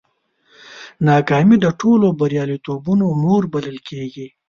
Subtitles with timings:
[1.07, 4.27] ناکامي د ټولو بریالیتوبونو مور بلل کېږي.